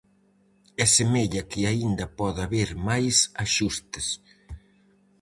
[0.83, 4.07] E semella que aínda pode haber máis axustes.